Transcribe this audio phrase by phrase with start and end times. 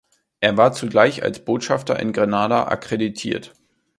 [0.39, 3.53] Er war zugleich als Botschafter in Grenada akkreditiert.